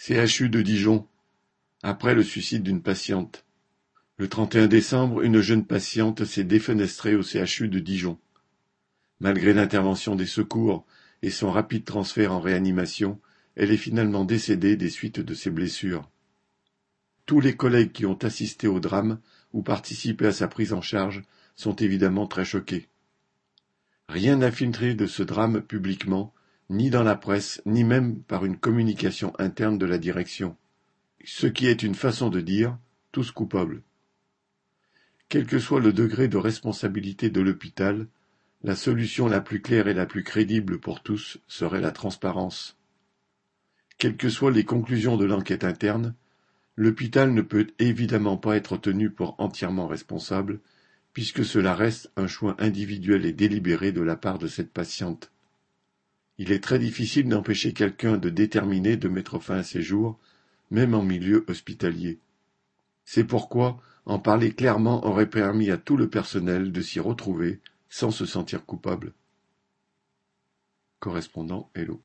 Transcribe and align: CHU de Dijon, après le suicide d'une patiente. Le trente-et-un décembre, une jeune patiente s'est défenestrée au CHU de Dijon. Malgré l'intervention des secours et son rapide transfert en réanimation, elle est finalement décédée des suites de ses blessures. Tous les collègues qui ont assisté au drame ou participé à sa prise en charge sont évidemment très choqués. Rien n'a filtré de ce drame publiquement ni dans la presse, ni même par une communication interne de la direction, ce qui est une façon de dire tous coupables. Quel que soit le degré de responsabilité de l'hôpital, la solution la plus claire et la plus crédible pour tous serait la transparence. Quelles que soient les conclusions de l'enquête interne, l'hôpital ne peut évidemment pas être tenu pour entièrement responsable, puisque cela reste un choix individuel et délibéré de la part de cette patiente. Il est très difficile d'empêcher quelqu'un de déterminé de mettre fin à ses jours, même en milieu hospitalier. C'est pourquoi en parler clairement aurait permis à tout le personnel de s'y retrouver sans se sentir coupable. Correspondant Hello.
CHU 0.00 0.48
de 0.48 0.62
Dijon, 0.62 1.08
après 1.82 2.14
le 2.14 2.22
suicide 2.22 2.62
d'une 2.62 2.82
patiente. 2.82 3.44
Le 4.16 4.28
trente-et-un 4.28 4.68
décembre, 4.68 5.22
une 5.22 5.40
jeune 5.40 5.66
patiente 5.66 6.24
s'est 6.24 6.44
défenestrée 6.44 7.16
au 7.16 7.22
CHU 7.24 7.66
de 7.66 7.80
Dijon. 7.80 8.16
Malgré 9.18 9.52
l'intervention 9.52 10.14
des 10.14 10.24
secours 10.24 10.86
et 11.22 11.30
son 11.30 11.50
rapide 11.50 11.84
transfert 11.84 12.32
en 12.32 12.38
réanimation, 12.38 13.20
elle 13.56 13.72
est 13.72 13.76
finalement 13.76 14.24
décédée 14.24 14.76
des 14.76 14.88
suites 14.88 15.18
de 15.18 15.34
ses 15.34 15.50
blessures. 15.50 16.08
Tous 17.26 17.40
les 17.40 17.56
collègues 17.56 17.90
qui 17.90 18.06
ont 18.06 18.18
assisté 18.22 18.68
au 18.68 18.78
drame 18.78 19.18
ou 19.52 19.62
participé 19.62 20.28
à 20.28 20.32
sa 20.32 20.46
prise 20.46 20.72
en 20.72 20.80
charge 20.80 21.24
sont 21.56 21.74
évidemment 21.74 22.28
très 22.28 22.44
choqués. 22.44 22.86
Rien 24.08 24.36
n'a 24.36 24.52
filtré 24.52 24.94
de 24.94 25.06
ce 25.06 25.24
drame 25.24 25.60
publiquement 25.60 26.32
ni 26.70 26.90
dans 26.90 27.02
la 27.02 27.16
presse, 27.16 27.62
ni 27.64 27.84
même 27.84 28.22
par 28.22 28.44
une 28.44 28.58
communication 28.58 29.32
interne 29.38 29.78
de 29.78 29.86
la 29.86 29.98
direction, 29.98 30.56
ce 31.24 31.46
qui 31.46 31.66
est 31.66 31.82
une 31.82 31.94
façon 31.94 32.28
de 32.28 32.40
dire 32.40 32.76
tous 33.12 33.30
coupables. 33.30 33.82
Quel 35.28 35.46
que 35.46 35.58
soit 35.58 35.80
le 35.80 35.92
degré 35.92 36.28
de 36.28 36.36
responsabilité 36.36 37.30
de 37.30 37.40
l'hôpital, 37.40 38.06
la 38.62 38.74
solution 38.74 39.28
la 39.28 39.40
plus 39.40 39.62
claire 39.62 39.88
et 39.88 39.94
la 39.94 40.06
plus 40.06 40.24
crédible 40.24 40.78
pour 40.78 41.02
tous 41.02 41.38
serait 41.46 41.80
la 41.80 41.92
transparence. 41.92 42.76
Quelles 43.98 44.16
que 44.16 44.30
soient 44.30 44.50
les 44.50 44.64
conclusions 44.64 45.16
de 45.16 45.24
l'enquête 45.24 45.64
interne, 45.64 46.14
l'hôpital 46.76 47.32
ne 47.32 47.42
peut 47.42 47.66
évidemment 47.78 48.36
pas 48.36 48.56
être 48.56 48.76
tenu 48.76 49.10
pour 49.10 49.34
entièrement 49.38 49.86
responsable, 49.86 50.60
puisque 51.12 51.44
cela 51.44 51.74
reste 51.74 52.10
un 52.16 52.26
choix 52.26 52.56
individuel 52.58 53.26
et 53.26 53.32
délibéré 53.32 53.90
de 53.92 54.02
la 54.02 54.16
part 54.16 54.38
de 54.38 54.46
cette 54.46 54.72
patiente. 54.72 55.30
Il 56.38 56.52
est 56.52 56.62
très 56.62 56.78
difficile 56.78 57.28
d'empêcher 57.28 57.72
quelqu'un 57.72 58.16
de 58.16 58.30
déterminé 58.30 58.96
de 58.96 59.08
mettre 59.08 59.40
fin 59.40 59.56
à 59.56 59.62
ses 59.64 59.82
jours, 59.82 60.18
même 60.70 60.94
en 60.94 61.02
milieu 61.02 61.44
hospitalier. 61.48 62.20
C'est 63.04 63.24
pourquoi 63.24 63.80
en 64.06 64.18
parler 64.18 64.52
clairement 64.52 65.04
aurait 65.04 65.28
permis 65.28 65.70
à 65.70 65.78
tout 65.78 65.96
le 65.96 66.08
personnel 66.08 66.72
de 66.72 66.80
s'y 66.80 67.00
retrouver 67.00 67.60
sans 67.88 68.10
se 68.10 68.26
sentir 68.26 68.64
coupable. 68.64 69.12
Correspondant 71.00 71.70
Hello. 71.74 71.96